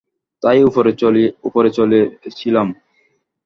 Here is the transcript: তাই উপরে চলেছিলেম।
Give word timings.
তাই 0.43 0.59
উপরে 1.43 1.69
চলেছিলেম। 1.71 2.67